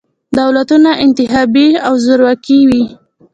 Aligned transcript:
دولتونه 0.39 0.91
انتخابي 1.05 1.67
او 1.87 1.93
زورواکي 2.05 2.59
وي. 2.69 2.83